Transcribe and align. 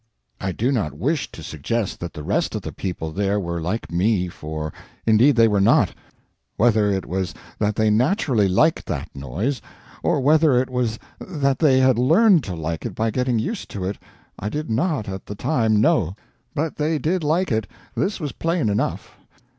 I 0.39 0.51
do 0.51 0.71
not 0.71 0.95
wish 0.97 1.31
to 1.31 1.43
suggest 1.43 1.99
that 1.99 2.13
the 2.13 2.23
rest 2.23 2.55
of 2.55 2.63
the 2.63 2.71
people 2.71 3.11
there 3.11 3.39
were 3.39 3.61
like 3.61 3.91
me, 3.91 4.29
for, 4.29 4.73
indeed, 5.05 5.35
they 5.35 5.47
were 5.47 5.61
not. 5.61 5.93
Whether 6.57 6.89
it 6.89 7.05
was 7.05 7.35
that 7.59 7.75
they 7.75 7.91
naturally 7.91 8.47
liked 8.47 8.87
that 8.87 9.15
noise, 9.15 9.61
or 10.01 10.19
whether 10.19 10.59
it 10.59 10.71
was 10.71 10.97
that 11.19 11.59
they 11.59 11.81
had 11.81 11.99
learned 11.99 12.43
to 12.45 12.55
like 12.55 12.83
it 12.83 12.95
by 12.95 13.11
getting 13.11 13.37
used 13.37 13.69
to 13.69 13.85
it, 13.85 13.99
I 14.39 14.49
did 14.49 14.71
not 14.71 15.07
at 15.07 15.27
the 15.27 15.35
time 15.35 15.79
know; 15.79 16.15
but 16.55 16.77
they 16.77 16.97
did 16.97 17.23
like 17.23 17.51
it 17.51 17.67
this 17.95 18.19
was 18.19 18.31
plain 18.31 18.69
enough. 18.69 19.17